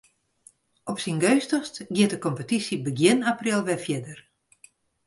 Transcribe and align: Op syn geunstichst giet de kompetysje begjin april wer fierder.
Op 0.89 0.99
syn 1.03 1.19
geunstichst 1.23 1.75
giet 1.95 2.11
de 2.13 2.19
kompetysje 2.25 2.77
begjin 2.87 3.25
april 3.31 3.59
wer 3.67 3.81
fierder. 3.85 4.19